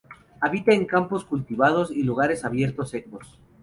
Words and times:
Habita 0.39 0.71
en 0.73 0.87
campos 0.87 1.25
cultivados 1.25 1.91
y 1.91 2.01
lugares 2.01 2.43
abiertos 2.43 2.89
secos. 2.89 3.39